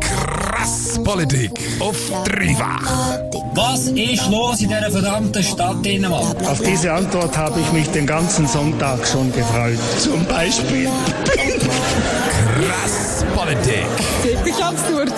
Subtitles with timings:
[0.00, 2.80] Krass Politik auf dreifach.
[3.54, 6.36] Was ist los in dieser verdammten Stadt Dänemark?
[6.46, 9.78] Auf diese Antwort habe ich mich den ganzen Sonntag schon gefreut.
[9.98, 10.88] Zum Beispiel.
[12.54, 13.86] Krass Politik.
[14.22, 15.12] Wirklich absurd.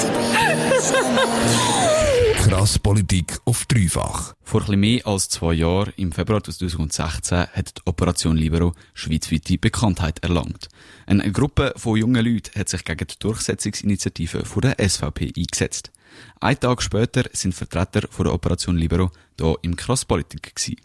[2.54, 4.36] Krass Politik auf dreifach.
[4.44, 10.20] Vor etwas mehr als zwei Jahren, im Februar 2016, hat die Operation Libero schweizweite Bekanntheit
[10.20, 10.68] erlangt.
[11.04, 15.90] Eine Gruppe von jungen Leuten hat sich gegen die Durchsetzungsinitiative von der SVP eingesetzt.
[16.38, 20.76] Ein Tag später sind Vertreter von der Operation Libero hier im Krasspolitik gewesen.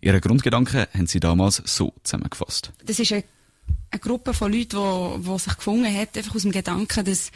[0.00, 2.72] Ihre Grundgedanken haben sie damals so zusammengefasst.
[2.86, 3.24] Das ist eine,
[3.90, 7.30] eine Gruppe von Leuten, die, die sich gefunden hat, einfach aus dem Gedanken, dass,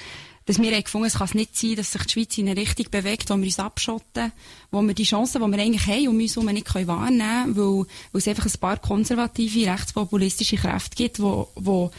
[0.47, 3.31] dass wir gefunden, es kann nicht sein, dass sich die Schweiz in eine Richtung bewegt,
[3.31, 4.33] wo wir uns abschotten,
[4.71, 7.87] wo wir die Chancen, die wir eigentlich haben, um uns herum nicht wahrnehmen können, weil,
[8.13, 11.91] weil es einfach ein paar konservative, rechtspopulistische Kräfte gibt, wo, wo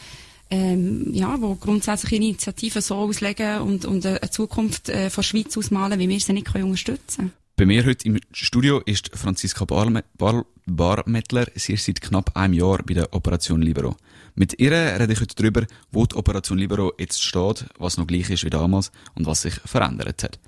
[0.50, 5.98] ähm, ja, wo grundsätzlich Initiativen so auslegen und, und eine Zukunft äh, von Schweiz ausmalen,
[5.98, 7.32] wie wir sie nicht können unterstützen können.
[7.58, 11.46] Bei mir heute im Studio ist Franziska Barme Bar Barmettler.
[11.56, 13.96] Sie ist seit knapp einem Jahr bei der Operation Libero.
[14.36, 18.30] Mit ihr rede ich heute darüber, wo die Operation Libero jetzt steht, was noch gleich
[18.30, 20.38] ist wie damals und was sich verändert hat.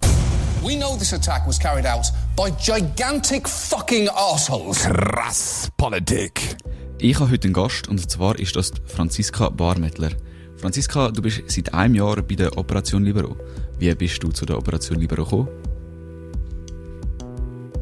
[0.62, 4.84] We know this attack was carried out by gigantic fucking assholes.
[4.84, 6.58] Krass Politik.
[7.00, 10.12] Ich habe heute einen Gast und zwar ist das Franziska Barmettler.
[10.58, 13.36] Franziska, du bist seit einem Jahr bei der Operation Libero.
[13.80, 15.69] Wie bist du zu der Operation Libero gekommen?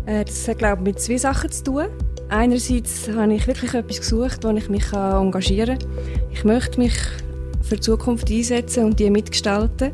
[0.09, 1.85] Äh, das hat, glaube ich, mit zwei Sachen zu tun.
[2.31, 5.89] Einerseits habe ich wirklich etwas gesucht, wo ich mich engagieren kann.
[6.33, 6.95] Ich möchte mich
[7.63, 9.93] für die Zukunft einsetzen und die mitgestalten.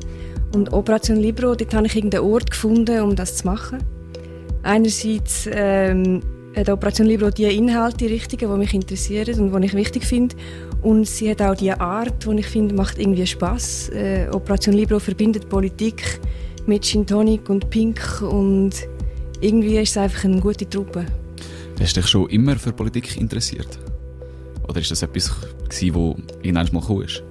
[0.55, 3.79] Und Operation Libero, dort habe ich irgendeinen Ort gefunden, um das zu machen.
[4.63, 6.23] Einerseits ähm,
[6.57, 10.37] hat Operation Libero die Inhalte, die richtigen, die mich interessieren und die ich wichtig finde.
[10.83, 13.89] Und sie hat auch die Art, die ich finde, macht irgendwie Spass.
[13.89, 16.21] Äh, Operation Libero verbindet Politik
[16.67, 18.75] mit Gin Tonic und Pink und
[19.41, 21.07] irgendwie ist es einfach eine gute Truppe.
[21.81, 23.79] Hast du dich schon immer für Politik interessiert?
[24.69, 25.31] Oder ist das etwas,
[25.69, 27.23] das irgendwann mal gekommen ist?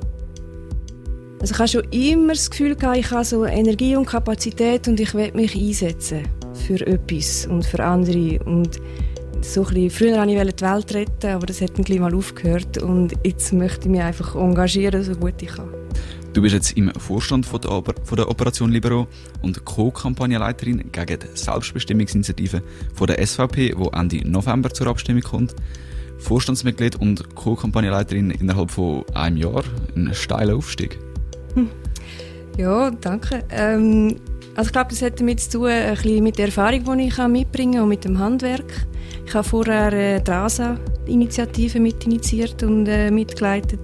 [1.40, 5.00] Also ich habe schon immer das Gefühl gehabt, ich habe so Energie und Kapazität und
[5.00, 8.40] ich will mich einsetzen für etwas und für andere.
[8.46, 8.80] Und
[9.41, 12.78] so ein bisschen, früher wollte ich die Welt retten, aber das hat dann mal aufgehört
[12.78, 15.83] und jetzt möchte ich mich einfach engagieren, so gut ich kann.
[16.34, 19.08] Du bist jetzt im Vorstand von der, Oper von der Operation Libero
[19.44, 22.64] und Co-Kampagnenleiterin gegen die Selbstbestimmungsinitiative
[22.96, 25.56] von der SVP, die Ende November zur Abstimmung kommt.
[26.18, 29.64] Vorstandsmitglied und Co-Kampagnenleiterin innerhalb von einem Jahr.
[29.96, 30.98] Ein steiler Aufstieg.
[31.54, 31.70] Hm.
[32.58, 33.44] Ja, danke.
[33.52, 34.16] Ähm,
[34.56, 37.18] also ich glaube, das hat damit zu tun, ein bisschen mit der Erfahrung, die ich
[37.28, 38.86] mitbringen kann und mit dem Handwerk.
[39.25, 43.80] Ich habe vorher äh, die RASA-Initiative mitinitiiert und äh, mitgeleitet.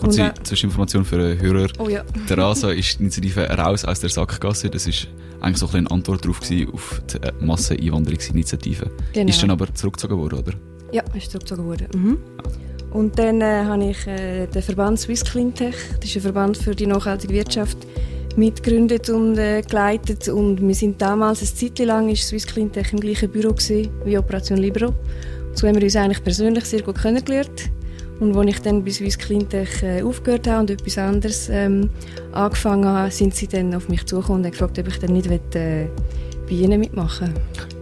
[0.00, 1.68] Kurze äh, Zwischeninformation für einen Hörer.
[1.78, 2.02] Oh ja.
[2.28, 4.70] der RASA ist die Initiative «Raus aus der Sackgasse».
[4.70, 5.08] Das ist
[5.40, 8.90] eigentlich so ein eine Antwort darauf auf die äh, Masseneinwanderungsinitiative.
[9.12, 9.28] Genau.
[9.28, 10.52] Ist dann aber zurückgezogen worden, oder?
[10.92, 11.88] Ja, ist zurückgezogen worden.
[11.94, 12.18] Mhm.
[12.92, 16.74] Und dann äh, habe ich äh, den Verband Swiss Cleantech, das ist ein Verband für
[16.74, 17.78] die nachhaltige Wirtschaft,
[18.36, 20.28] mitgegründet und äh, geleitet.
[20.28, 23.54] Und wir sind damals, eine Zeit lang, ist Swiss Cleantech im gleichen Büro
[24.04, 24.94] wie Operation Libero.
[25.54, 27.70] So haben wir uns eigentlich persönlich sehr gut kennengelernt.
[28.20, 31.90] Und als ich dann bei Swiss Cleantech äh, aufgehört habe und etwas anderes ähm,
[32.32, 35.28] angefangen habe, sind sie dann auf mich zugekommen und haben gefragt, ob ich dann nicht
[35.28, 35.88] will, äh,
[36.46, 37.32] bei ihnen mitmachen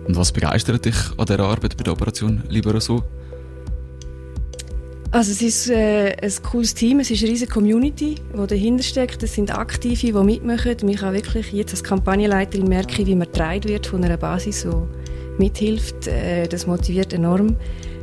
[0.07, 3.03] Und was begeistert dich an dieser Arbeit bei der Operation Libero so?
[5.13, 9.21] Also es ist äh, ein cooles Team, es ist eine riesige Community, die dahinter steckt.
[9.25, 10.89] Es sind Aktive, die mitmachen.
[10.89, 13.27] Ich kann wirklich jetzt als Kampagnenleiterin merken, wie man
[13.65, 16.07] wird von einer Basis, die mithilft.
[16.07, 17.57] Äh, das motiviert enorm.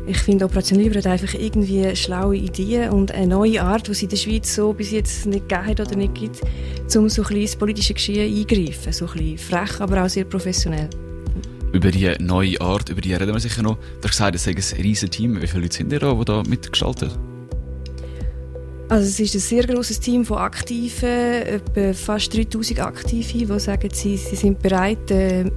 [0.06, 4.10] Ich finde, Operation hat einfach irgendwie schlaue Ideen und eine neue Art, die es in
[4.10, 7.42] der Schweiz so bis jetzt nicht gegeben hat oder nicht gibt, um so ein bisschen
[7.42, 8.92] ins politische Geschehen eingreifen.
[8.92, 10.90] So ein bisschen frech, aber auch sehr professionell.
[11.78, 13.76] Über die neue Art, über die reden wir sicher noch.
[13.76, 15.40] Du hast gesagt, es sei ein riesiges Team.
[15.40, 17.16] Wie viele Leute sind ihr da, die da mitgestaltet?
[18.90, 23.90] Also es ist ein sehr großes Team von Aktiven, etwa fast 3000 Aktive, die sagen,
[23.94, 25.52] sie, sie sind bereit, äh,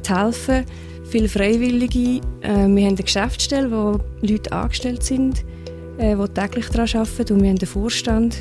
[0.00, 0.64] zu helfen.
[1.10, 2.22] Viele Freiwillige.
[2.40, 5.44] Äh, wir haben eine Geschäftsstelle, wo Leute angestellt sind,
[5.98, 7.34] äh, die täglich daran arbeiten.
[7.34, 8.40] Und wir haben einen Vorstand.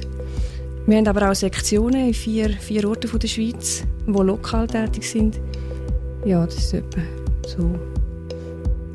[0.85, 5.41] Wir haben aber auch Sektionen in vier, vier Orten der Schweiz, die lokal tätig sind.
[6.23, 7.01] Ja, das ist etwa
[7.47, 7.77] so.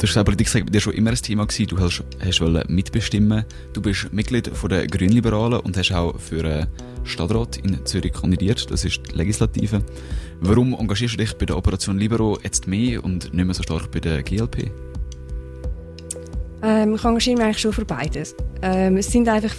[0.00, 1.66] Du hast gesagt, Politik sei bei dir schon immer ein Thema gewesen.
[1.66, 3.44] Du hast, hast mitbestimmen.
[3.74, 6.68] Du bist Mitglied von der Grünliberalen und hast auch für einen
[7.04, 8.70] Stadtrat in Zürich kandidiert.
[8.70, 9.82] Das ist die Legislative.
[10.40, 13.90] Warum engagierst du dich bei der Operation Libero jetzt mehr und nicht mehr so stark
[13.90, 14.70] bei der GLP?
[16.62, 18.34] Ähm, ich engagiere mich eigentlich schon für beides.
[18.62, 19.54] Ähm, es sind einfach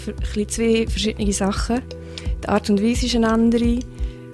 [0.47, 1.81] zwei verschiedene Sachen.
[2.43, 3.79] Die Art und Weise ist eine andere.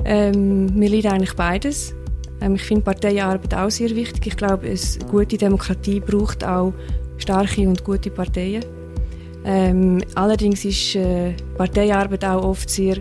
[0.06, 1.94] Ähm, mir liegt eigentlich beides.
[2.42, 4.28] Ähm, ich finde Parteienarbeit auch sehr wichtig.
[4.28, 6.74] Ich glaube, eine gute Demokratie braucht auch
[7.18, 8.64] starke und gute Parteien.
[9.46, 12.98] Ähm, allerdings ist äh, Parteiarbeit auch oft sehr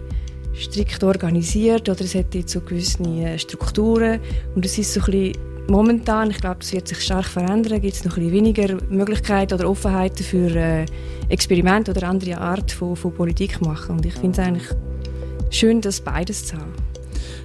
[0.55, 4.21] strikt organisiert oder es hat jetzt so gewisse äh, Strukturen
[4.55, 5.33] und es ist so ein bisschen
[5.69, 9.55] momentan, ich glaube, das wird sich stark verändern, gibt es noch ein bisschen weniger Möglichkeiten
[9.55, 10.87] oder Offenheiten für äh,
[11.29, 14.69] Experimente oder andere Art von, von Politik machen und ich finde es eigentlich
[15.51, 16.73] schön, das beides zu haben.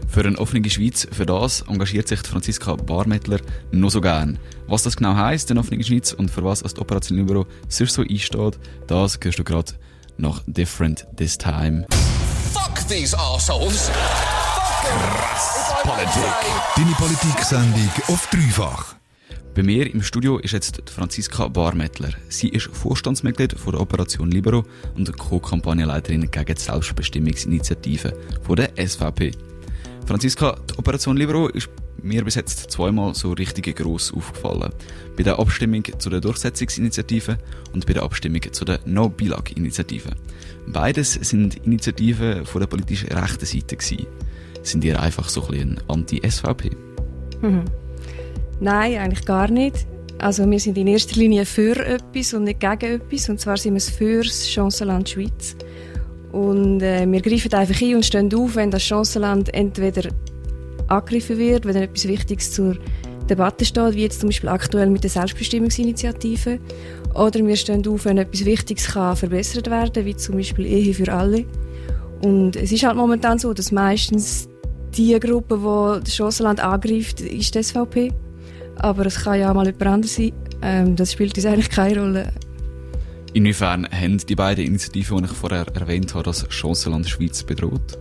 [0.07, 3.39] Für eine offene Schweiz, für das engagiert sich Franziska Barmettler
[3.71, 4.39] noch so gern.
[4.67, 8.01] Was das genau heisst, eine offene Schweiz, und für was das Operation Libero sonst so
[8.01, 9.73] einsteht, das hörst du gerade
[10.17, 11.85] nach Different This Time.
[12.53, 13.89] Fuck these assholes.
[15.83, 16.23] Politik.
[16.75, 18.95] Deine Politik-Sendung auf dreifach.
[19.53, 22.11] Bei mir im Studio ist jetzt Franziska Barmettler.
[22.29, 24.63] Sie ist Vorstandsmitglied von der Operation Libero
[24.95, 28.13] und Co-Kampagnenleiterin gegen die Selbstbestimmungsinitiative
[28.43, 29.31] von der SVP.
[30.11, 31.69] Franziska, die Operation Libero ist
[32.03, 34.73] mir bis jetzt zweimal so richtig gross aufgefallen.
[35.15, 37.37] Bei der Abstimmung zu der Durchsetzungsinitiative
[37.71, 40.09] und bei der Abstimmung zu der No-Bilag-Initiative.
[40.67, 44.05] Beides sind Initiativen von der politisch rechten Seite gewesen.
[44.63, 46.71] Sind ihr einfach so ein anti-SVP?
[47.41, 47.63] Mhm.
[48.59, 49.87] Nein, eigentlich gar nicht.
[50.17, 53.29] Also wir sind in erster Linie für etwas und nicht gegen etwas.
[53.29, 55.55] Und zwar sind wir für das Chancenland Schweiz.
[56.31, 60.09] Und äh, wir greifen einfach ein und stehen auf, wenn das Chancenland entweder
[60.87, 62.77] angegriffen wird, wenn etwas Wichtiges zur
[63.29, 66.59] Debatte steht, wie jetzt zum Beispiel aktuell mit der Selbstbestimmungsinitiative.
[67.13, 71.11] Oder wir stehen auf, wenn etwas Wichtiges kann verbessert werden wie zum Beispiel Ehe für
[71.11, 71.45] alle.
[72.21, 74.47] Und es ist halt momentan so, dass meistens
[74.95, 78.13] die Gruppe, die das Chancenland angreift, ist die SVP.
[78.77, 80.31] Aber es kann ja auch mal jemand anderes sein.
[80.61, 82.33] Ähm, das spielt uns eigentlich keine Rolle.
[83.33, 87.97] Inwiefern haben die beiden Initiativen, die ich vorher erwähnt habe, das Chancenland Schweiz bedroht?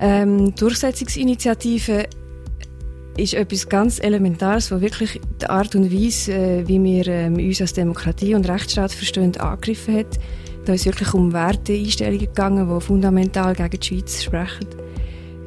[0.00, 2.08] Ähm, Durchsetzungsinitiative
[3.18, 7.60] ist etwas ganz Elementares, wo wirklich die Art und Weise, äh, wie wir ähm, uns
[7.60, 10.18] als Demokratie und Rechtsstaat verstehen, angegriffen hat.
[10.64, 14.66] Da ist wirklich um Werteeinstellungen gegangen, die fundamental gegen die Schweiz sprechen.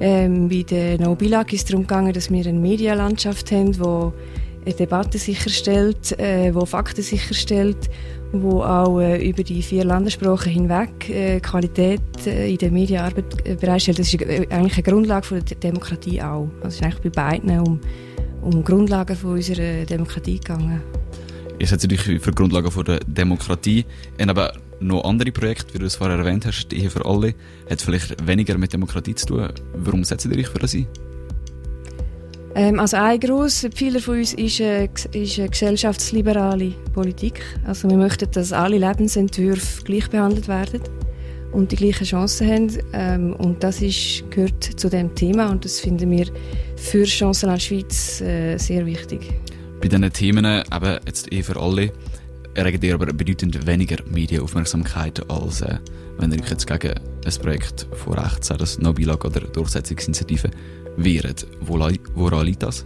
[0.01, 4.11] Ähm, bei der No Bilag ist es darum gegangen, dass wir eine Medienlandschaft haben, die
[4.65, 7.89] eine Debatte sicherstellt, äh, wo Fakten sicherstellt,
[8.31, 13.55] wo auch äh, über die vier Landessprachen hinweg äh, Qualität äh, in der Medienarbeit äh,
[13.55, 13.99] bereitstellt.
[13.99, 16.49] Das ist eigentlich eine Grundlage von der Demokratie auch.
[16.57, 17.79] Also es ist eigentlich bei beiden um,
[18.41, 20.81] um Grundlagen von unserer Demokratie gegangen.
[21.59, 23.85] Ihr seid natürlich für Grundlagen der Demokratie.
[24.17, 27.35] Aber noch andere Projekte, wie du es vorher erwähnt hast, die Ehe für alle,
[27.69, 29.49] hat vielleicht weniger mit Demokratie zu tun.
[29.75, 30.87] Warum setzt ihr euch für das ein?
[32.53, 37.41] Ähm, also ein grosser Pfeiler von uns ist, äh, ist eine gesellschaftsliberale Politik.
[37.65, 40.81] Also wir möchten, dass alle Lebensentwürfe gleich behandelt werden
[41.53, 42.77] und die gleichen Chancen haben.
[42.93, 46.27] Ähm, und das ist, gehört zu dem Thema und das finden wir
[46.75, 49.33] für Chancenland Schweiz äh, sehr wichtig.
[49.81, 51.91] Bei diesen Themen, eben jetzt eh für alle,
[52.53, 55.77] erregt ihr aber bedeutend weniger Medienaufmerksamkeit, als äh,
[56.17, 56.93] wenn ihr euch jetzt gegen
[57.25, 60.51] ein Projekt von rechts, sei das No-Bilag oder Durchsetzungsinitiative,
[60.97, 61.47] wehret.
[61.61, 62.85] Woran liegt das?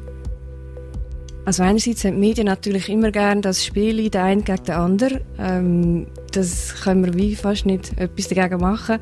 [1.46, 5.22] Also einerseits haben die Medien natürlich immer gerne das Spiel, der eine gegen den anderen.
[5.38, 9.00] Ähm, das können wir wie fast nicht etwas dagegen machen.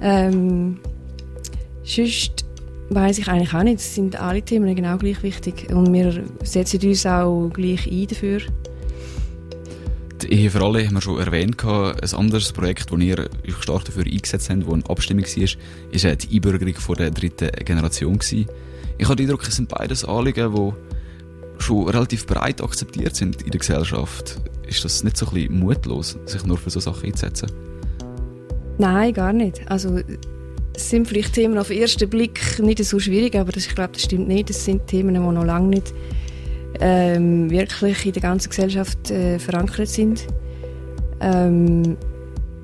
[0.00, 0.80] Ähm,
[1.84, 2.44] sonst
[2.90, 3.78] weiss ich eigentlich auch nicht.
[3.78, 5.72] Es sind alle Themen genau gleich wichtig.
[5.72, 8.40] Und wir setzen uns auch gleich ein dafür.
[10.32, 11.62] Die Ehe für alle haben wir schon erwähnt.
[11.62, 16.16] Ein anderes Projekt, das ihr euch stark dafür eingesetzt habt, das eine Abstimmung war, war
[16.16, 18.18] die Einbürgerung der dritten Generation.
[18.22, 18.46] Ich
[19.04, 20.72] habe den Eindruck, es sind beides Anliegen, die
[21.62, 24.40] schon relativ breit akzeptiert sind in der Gesellschaft.
[24.66, 27.52] Ist das nicht so ein bisschen mutlos, sich nur für so Sachen einzusetzen?
[28.78, 29.60] Nein, gar nicht.
[29.70, 30.00] Also,
[30.74, 33.92] es sind vielleicht Themen auf den ersten Blick nicht so schwierig, aber das, ich glaube,
[33.92, 34.48] das stimmt nicht.
[34.48, 35.92] Das sind Themen, die noch lange nicht
[36.80, 40.26] ähm, wirklich in der ganzen Gesellschaft äh, verankert sind.
[41.20, 41.96] Ähm,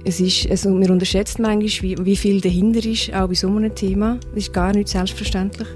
[0.05, 3.75] es ist, also wir unterschätzen manchmal, wie, wie viel dahinter ist, auch bei so einem
[3.75, 4.19] Thema.
[4.31, 5.69] Das ist gar nicht selbstverständlich.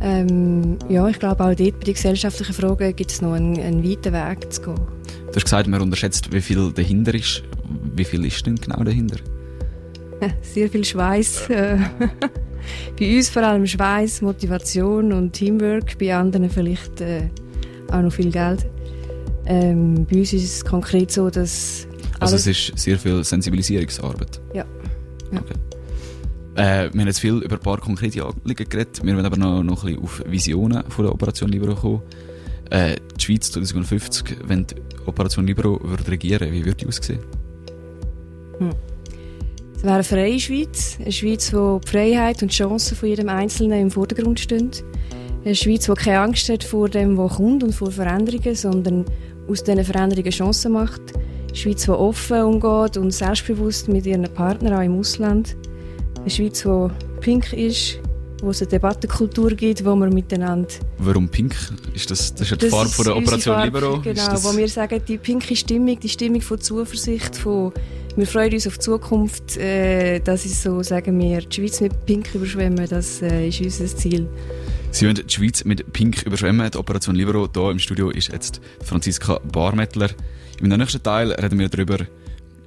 [0.00, 3.82] Ähm, ja, ich glaube, auch dort bei den gesellschaftlichen Fragen gibt es noch einen, einen
[3.82, 4.74] weiten Weg zu gehen.
[4.74, 7.42] Du hast gesagt, man unterschätzt, wie viel dahinter ist.
[7.94, 9.18] Wie viel ist denn genau dahinter?
[10.42, 11.50] Sehr viel Schweiß.
[11.50, 11.78] Äh,
[12.98, 15.98] bei uns vor allem Schweiß, Motivation und Teamwork.
[15.98, 17.28] Bei anderen vielleicht äh,
[17.90, 18.66] auch noch viel Geld.
[19.46, 21.86] Ähm, bei uns ist es konkret so, dass.
[22.20, 24.40] Also es ist sehr viel Sensibilisierungsarbeit.
[24.52, 24.64] Ja.
[25.32, 25.40] ja.
[25.40, 25.54] Okay.
[26.56, 29.00] Äh, wir haben jetzt viel über ein paar konkrete Anliegen geredet.
[29.02, 32.02] Wir werden aber noch, noch ein bisschen auf Visionen von der Operation Libero kommen.
[32.70, 34.74] Äh, die Schweiz 2050, wenn die
[35.06, 37.20] Operation Libero würde regieren, wie würde die aussehen?
[38.58, 38.70] Hm.
[39.78, 43.28] Es wäre eine freie Schweiz, eine Schweiz, wo die Freiheit und die Chancen von jedem
[43.28, 44.72] Einzelnen im Vordergrund stehen.
[45.44, 49.04] Eine Schweiz, die keine Angst hat vor dem, was kommt und vor Veränderungen, sondern
[49.48, 51.00] aus diesen Veränderungen Chancen macht.
[51.46, 55.56] Eine Schweiz, die offen umgeht und selbstbewusst mit ihren Partnern auch im Ausland.
[56.18, 56.88] Eine Schweiz, die
[57.20, 58.00] pink ist,
[58.42, 60.74] wo es eine Debattenkultur gibt, wo wir miteinander...
[60.98, 61.54] Warum pink?
[61.94, 64.00] Ist das, das ist die das Farbe von der Operation Farbe, Libero?
[64.00, 67.72] Genau, wo wir sagen, die pinke Stimmung, die Stimmung von Zuversicht, von
[68.18, 69.56] wir freuen uns auf die Zukunft.
[69.56, 73.86] Äh, das ist so, sagen wir, die Schweiz mit Pink überschwemmen, das äh, ist unser
[73.86, 74.28] Ziel.
[74.90, 76.70] Sie wollen die Schweiz mit Pink überschwemmen.
[76.70, 80.10] Die Operation Libero hier im Studio ist jetzt Franziska Barmettler.
[80.60, 81.98] Im nächsten Teil reden wir darüber,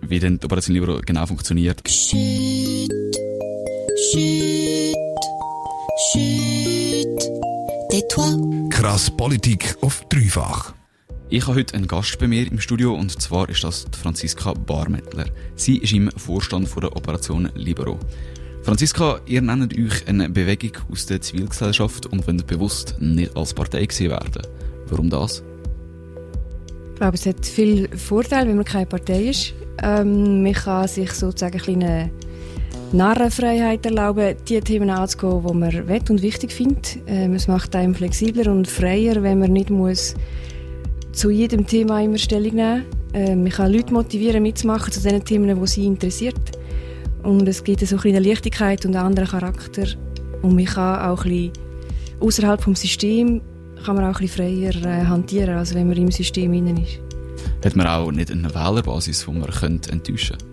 [0.02, 1.82] wie denn die Operation Libero genau funktioniert.
[1.88, 2.92] Shit,
[4.14, 4.96] shit.
[7.92, 8.70] Tais-toi.
[8.70, 10.74] Krass Politik auf dreifach.
[11.34, 15.24] Ich habe heute einen Gast bei mir im Studio und zwar ist das Franziska Barmettler.
[15.56, 17.98] Sie ist im Vorstand der Operation Libero.
[18.64, 23.86] Franziska, ihr nennt euch eine Bewegung aus der Zivilgesellschaft und wollt bewusst nicht als Partei
[23.86, 24.42] gesehen werden.
[24.90, 25.42] Warum das?
[26.92, 29.54] Ich glaube, es hat viele Vorteile, wenn man keine Partei ist.
[29.82, 32.12] Ähm, man kann sich sozusagen eine kleine
[32.92, 36.98] Narrenfreiheit erlauben, die Themen anzugehen, die man will und wichtig findet.
[37.08, 40.14] Ähm, es macht einem flexibler und freier, wenn man nicht muss
[41.12, 42.86] zu jedem Thema immer Stellung nehmen.
[43.14, 46.58] Ähm, man kann Leute motivieren, mitzumachen zu den Themen, die sie interessiert.
[47.24, 49.86] Und es gibt so eine Leichtigkeit und einen anderen Charakter.
[50.42, 51.54] Und man kann auch ein bisschen
[52.20, 53.42] außerhalb des Systems
[53.84, 57.00] kann man auch ein bisschen freier äh, hantieren, als wenn man im System innen ist.
[57.66, 60.52] Hat man auch nicht eine Wählerbasis, die man könnte enttäuschen könnte?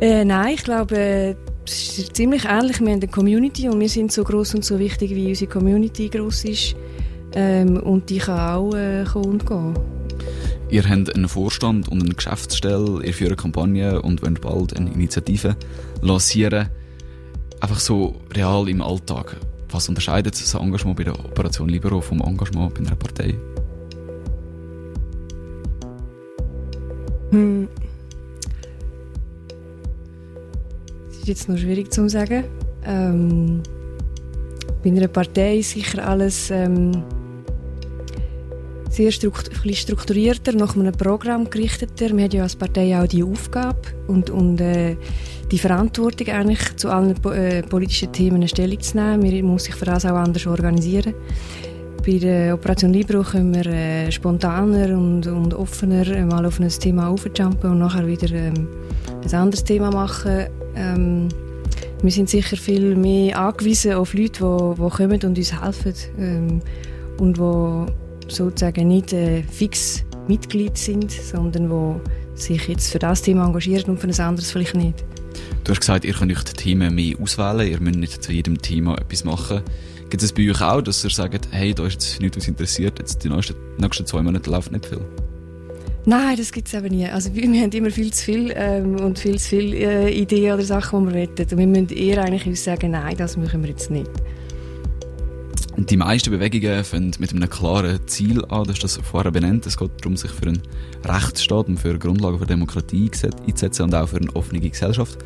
[0.00, 2.80] Äh, nein, ich glaube, es ist ziemlich ähnlich.
[2.80, 6.08] Wir haben eine Community und wir sind so groß und so wichtig, wie unsere Community
[6.08, 6.76] groß ist.
[7.34, 9.74] Ähm, und die kann auch äh, kommen und gehen.
[10.70, 14.90] Ihr habt einen Vorstand und eine Geschäftsstelle, ihr führt eine Kampagne und wollt bald eine
[14.92, 15.56] Initiative
[16.00, 16.68] lancieren.
[17.60, 19.36] Einfach so real im Alltag.
[19.70, 23.34] Was unterscheidet das Engagement bei der Operation Libero vom Engagement bei einer Partei?
[27.30, 27.68] Hm,
[31.10, 32.44] ist jetzt noch schwierig zu sagen.
[32.84, 33.62] Ähm,
[34.82, 37.02] bei einer Partei ist sicher alles ähm,
[38.90, 42.14] sehr strukturierter, nach einem Programm gerichteter.
[42.16, 44.96] Wir haben ja als Partei auch die Aufgabe und, und äh,
[45.50, 49.22] die Verantwortung, eigentlich zu allen äh, politischen Themen eine Stellung zu nehmen.
[49.22, 51.14] Man muss sich für das auch anders organisieren.
[52.04, 56.68] Bei der Operation Libro können wir äh, spontaner und, und offener äh, mal auf ein
[56.68, 58.68] Thema aufjumpen und nachher wieder ähm,
[59.22, 60.46] ein anderes Thema machen.
[60.74, 61.28] Ähm,
[62.02, 66.60] wir sind sicher viel mehr angewiesen auf Leute, die, die kommen und uns helfen ähm,
[67.18, 67.92] und die
[68.30, 74.00] sozusagen nicht äh, fix Mitglied sind, sondern die sich jetzt für das Thema engagieren und
[74.00, 75.04] für ein anderes vielleicht nicht.
[75.64, 78.60] Du hast gesagt, ihr könnt euch die Themen mehr auswählen, ihr müsst nicht zu jedem
[78.60, 79.62] Thema etwas machen.
[80.08, 82.98] Gibt es bei euch auch, dass ihr sagt, hey, da ist jetzt nichts, was interessiert,
[82.98, 85.00] jetzt die nächsten, nächsten zwei Monate läuft nicht viel?
[86.06, 87.06] Nein, das gibt es eben nie.
[87.06, 90.64] Also wir haben immer viel zu viel ähm, und viel zu viele äh, Ideen oder
[90.64, 91.28] Sachen, die wir wollen.
[91.38, 94.10] Und wir müssen eher eigentlich uns sagen, nein, das machen wir jetzt nicht.
[95.88, 99.64] Die meisten Bewegungen fangen mit einem klaren Ziel an, das ist das vorher benannt.
[99.64, 100.60] Es geht darum, sich für einen
[101.04, 103.10] Rechtsstaat und für Grundlagen der Demokratie
[103.46, 105.18] einzusetzen und auch für eine offene Gesellschaft.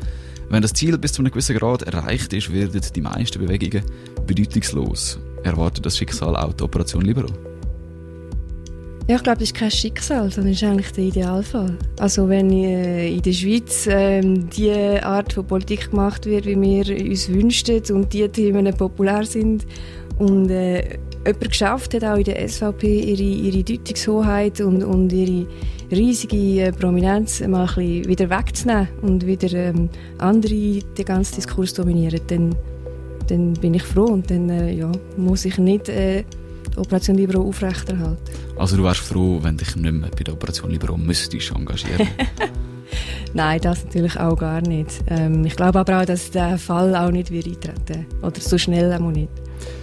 [0.49, 3.83] Wenn das Ziel bis zu einem gewissen Grad erreicht ist, werden die meisten Bewegungen
[4.25, 5.19] bedeutungslos.
[5.43, 7.27] Erwartet das Schicksal auch die Operation Libero?
[9.07, 11.77] Ja, ich glaube, das ist kein Schicksal, sondern ist eigentlich der Idealfall.
[11.99, 17.09] Also wenn äh, in der Schweiz ähm, die Art von Politik gemacht wird, wie wir
[17.09, 19.67] uns wünschen und die Themen populär sind
[20.19, 25.45] und äh, jemand geschafft hat, auch in der SVP ihre, ihre Deutungshoheit und, und ihre
[25.91, 31.73] riesige äh, Prominenz mal ein bisschen wieder wegzunehmen und wieder ähm, andere den ganzen Diskurs
[31.73, 32.55] dominieren, dann,
[33.27, 36.23] dann bin ich froh und dann äh, ja, muss ich nicht äh,
[36.77, 38.17] Operation Libero aufrechterhalten.
[38.57, 42.07] Also du wärst froh, wenn dich nicht mehr bei der Operation Libero müsstest engagieren?
[43.33, 45.03] Nein, das natürlich auch gar nicht.
[45.07, 48.93] Ähm, ich glaube aber auch, dass der Fall auch nicht wird eintreten Oder so schnell
[48.93, 49.29] auch nicht.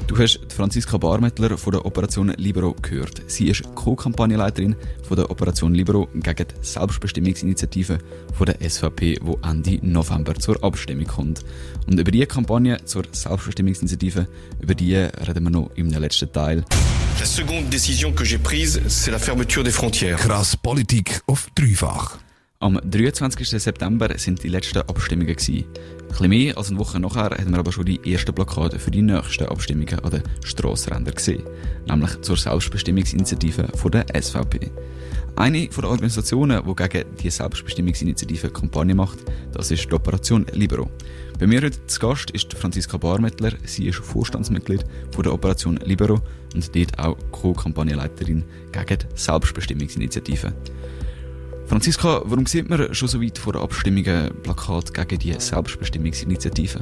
[0.07, 3.23] Du hast Franziska Barmettler von der Operation Libero gehört.
[3.29, 7.99] Sie ist Co-Kampagnenleiterin von der Operation Libero gegen die Selbstbestimmungsinitiative
[8.35, 11.45] von der SVP, die Ende November zur Abstimmung kommt.
[11.87, 14.27] Und über diese Kampagne zur Selbstbestimmungsinitiative,
[14.61, 16.65] über die reden wir noch im letzten Teil.
[17.21, 20.19] La seconde décision que j'ai prise, c'est la fermeture des frontières.
[20.19, 22.22] Krass Politik auf dreifach.
[22.63, 23.61] Am 23.
[23.61, 25.31] September sind die letzten Abstimmungen.
[25.31, 28.93] Ein bisschen mehr als eine Woche nachher hatten wir aber schon die ersten Blockaden für
[28.93, 31.43] die nächsten Abstimmungen an den Strassenrändern gesehen.
[31.89, 34.71] Nämlich zur Selbstbestimmungsinitiative der SVP.
[35.35, 39.19] Eine den Organisationen, die gegen die Selbstbestimmungsinitiative Kampagne macht,
[39.53, 40.89] das ist die Operation Libero.
[41.41, 43.55] Bei mir heute zu Gast ist Franziska Barmettler.
[43.65, 46.21] Sie ist Vorstandsmitglied von der Operation Libero
[46.55, 50.53] und dort auch Co-Kampagnenleiterin gegen die Selbstbestimmungsinitiative.
[51.73, 54.05] Franziska, warum sieht man schon so weit vor der Abstimmung
[54.43, 56.81] Plakat gegen die Selbstbestimmungsinitiative?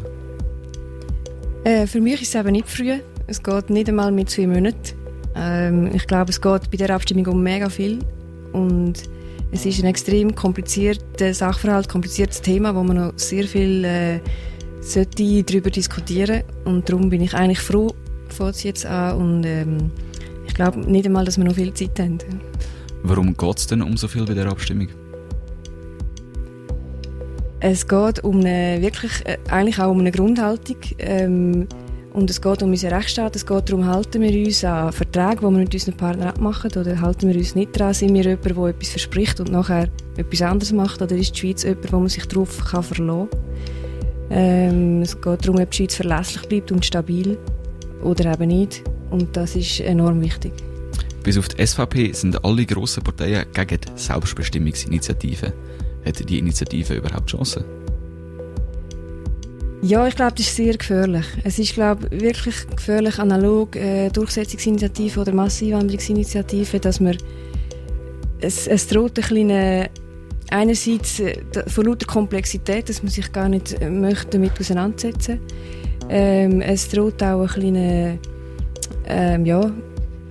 [1.62, 2.98] Äh, für mich ist es eben nicht früh.
[3.28, 4.96] Es geht nicht einmal mit zwei Monaten.
[5.36, 8.00] Ähm, ich glaube, es geht bei der Abstimmung um mega viel.
[8.52, 8.94] Und
[9.52, 14.18] es ist ein extrem komplizierter Sachverhalt, kompliziertes Thema, wo man noch sehr viel äh,
[14.80, 17.94] sollte darüber diskutieren Und darum bin ich eigentlich froh,
[18.28, 19.18] fängt es jetzt an.
[19.18, 19.92] Und ähm,
[20.48, 22.18] ich glaube nicht einmal, dass wir noch viel Zeit haben.
[23.02, 24.88] Warum geht es denn um so viel bei der Abstimmung?
[27.60, 30.78] Es geht um eine, wirklich, äh, eigentlich auch um eine Grundhaltung.
[30.98, 31.66] Ähm,
[32.12, 33.36] und es geht um unseren Rechtsstaat.
[33.36, 37.00] Es geht darum, halten wir uns an Verträge, die wir mit unseren Partnern abmachen, oder
[37.00, 37.94] halten wir uns nicht daran?
[37.94, 41.02] Sind wir jemand, der etwas verspricht und nachher etwas anderes macht?
[41.02, 43.40] Oder ist die Schweiz jemand, wo man sich darauf kann verlassen kann?
[44.30, 47.36] Ähm, es geht darum, ob die Schweiz verlässlich bleibt und stabil
[48.02, 48.82] oder eben nicht.
[49.10, 50.52] Und das ist enorm wichtig.
[51.22, 55.52] Bis auf die SVP sind alle grossen Parteien gegen die Selbstbestimmungsinitiative.
[56.04, 57.64] Hat die Initiative überhaupt Chancen?
[59.82, 61.24] Ja, ich glaube, das ist sehr gefährlich.
[61.42, 67.16] Es ist, glaube wirklich gefährlich, analog äh, Durchsetzungsinitiative oder Masseinwanderungsinitiative, dass man
[68.40, 69.88] es, es droht ein kleiner
[70.50, 75.40] einerseits äh, von lauter Komplexität, dass man sich gar nicht äh, möchte damit auseinandersetzen.
[76.08, 78.18] Ähm, es droht auch ein kleiner,
[79.06, 79.70] ähm, ja,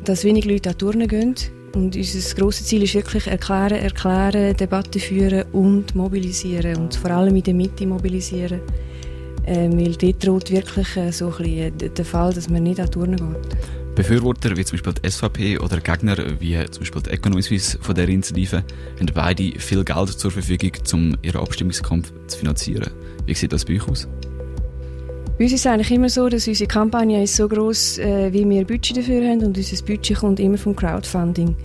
[0.05, 1.35] dass wenig Leute an Turnen gehen.
[1.75, 6.77] Und unser grosses Ziel ist wirklich erklären, erklären, Debatten führen und mobilisieren.
[6.77, 8.61] Und vor allem in der Mitte mobilisieren.
[9.45, 13.17] Ähm, weil dort droht wirklich äh, so bisschen der Fall, dass man nicht an Turnen
[13.17, 13.57] geht.
[13.95, 18.07] Befürworter wie zum Beispiel die SVP oder Gegner wie zum Beispiel die Economy von der
[18.07, 18.63] Initiative
[18.97, 22.91] haben beide viel Geld zur Verfügung, um ihren Abstimmungskampf zu finanzieren.
[23.25, 24.07] Wie sieht das bei euch aus?
[25.39, 28.47] Bei uns ist es eigentlich immer so, dass unsere Kampagne ist so groß, äh, wie
[28.49, 31.55] wir Budget dafür haben und unser Budget kommt immer vom Crowdfunding.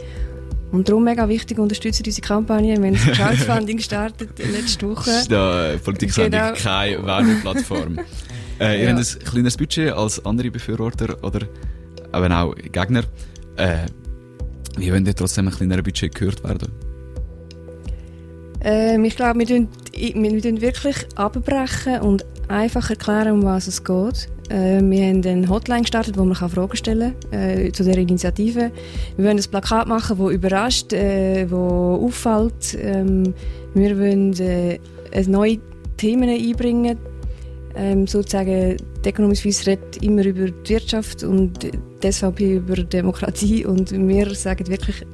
[0.71, 2.81] Und darum mega wichtig, unterstützen unsere Kampagne.
[2.81, 5.11] Wir haben das Crowdfunding gestartet letzte Woche.
[5.11, 6.53] Das ist da Politik genau.
[6.53, 7.99] keine Werbeplattform.
[8.61, 8.97] äh, ihr ja.
[8.97, 11.41] habt ein kleines Budget als andere Befürworter oder
[12.15, 13.03] eben auch Gegner.
[13.57, 13.87] Äh,
[14.77, 16.71] wie wollen ihr trotzdem ein kleineres Budget gehört werden?
[18.61, 23.83] Ähm, ich glaube, wir, tun, wir tun wirklich abbrechen und einfach erklären, um was es
[23.83, 24.29] geht.
[24.49, 28.71] Äh, wir haben eine Hotline gestartet, wo man Fragen stellen kann äh, zu der Initiative.
[29.17, 32.77] Wir wollen ein Plakat machen, das überrascht, äh, das auffällt.
[32.81, 33.35] Ähm,
[33.75, 34.79] wir wollen äh,
[35.27, 35.59] neue
[35.97, 36.99] Themen einbringen.
[37.77, 43.67] Ähm, sozusagen, die Economy Suisse redet immer über die Wirtschaft und die SVP über Demokratie
[43.67, 45.05] und wir sagen wirklich,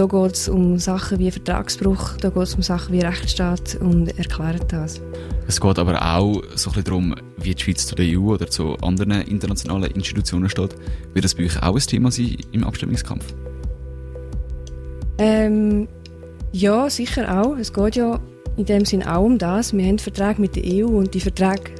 [0.00, 4.08] da geht es um Sachen wie Vertragsbruch, da geht es um Sachen wie Rechtsstaat und
[4.18, 4.98] erklären das.
[5.46, 8.48] Es geht aber auch so ein bisschen darum, wie die Schweiz zu der EU oder
[8.48, 10.74] zu anderen internationalen Institutionen steht.
[11.12, 13.26] Wird das bei euch auch ein Thema sein im Abstimmungskampf?
[15.18, 15.86] Ähm,
[16.52, 17.58] ja, sicher auch.
[17.58, 18.18] Es geht ja
[18.56, 19.74] in dem Sinn auch um das.
[19.74, 21.72] Wir haben Verträge mit der EU und die Verträge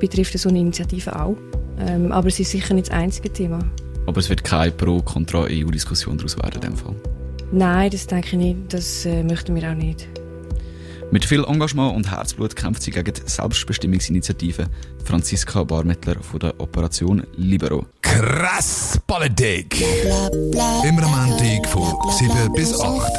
[0.00, 1.36] betrifft so eine Initiative auch.
[1.78, 3.60] Ähm, aber es ist sicher nicht das einzige Thema.
[4.06, 6.96] Aber es wird keine Pro-Kontra-EU-Diskussion daraus werden in dem Fall?
[7.52, 8.58] Nein, das denke ich nicht.
[8.72, 10.08] Das äh, möchten wir auch nicht.
[11.10, 14.66] Mit viel Engagement und Herzblut kämpft sie gegen die Selbstbestimmungsinitiative
[15.04, 17.86] Franziska Barmettler von der Operation Libero.
[18.14, 19.84] Krass Politik!
[20.86, 22.84] Immer am Montag von 7 bis 8.
[22.84, 23.10] Auf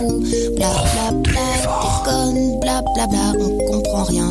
[1.21, 2.07] dreifach.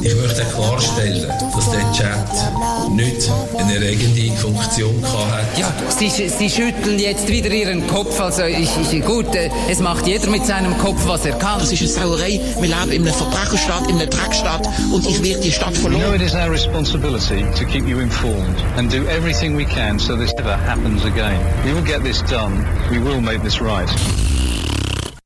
[0.02, 5.58] Ich möchte klarstellen, dass der Chat nicht eine regende Funktion hat.
[5.58, 8.18] Ja, Sie, Sie schütteln jetzt wieder Ihren Kopf.
[8.20, 11.58] Also ich, ich, gut, äh, es macht jeder mit seinem Kopf, was er kann.
[11.58, 12.40] Das ist eine Sauerei.
[12.60, 16.00] Wir leben in einer Verbrecherstadt, in einer Dreckstadt und ich werde die Stadt verloren.
[16.00, 19.98] You know it is our responsibility to keep you informed and do everything we can
[19.98, 21.64] so this never happens again.
[21.64, 22.54] We will get this done.
[22.90, 23.88] We will make this right.